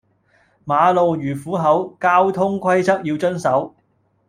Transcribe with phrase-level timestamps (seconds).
[0.65, 3.75] 馬路如虎口，交通規則要遵守